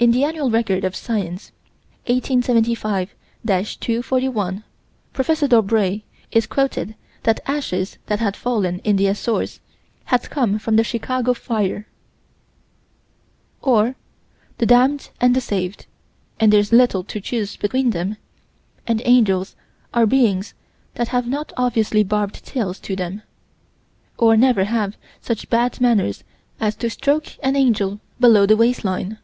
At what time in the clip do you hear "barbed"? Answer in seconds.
22.04-22.44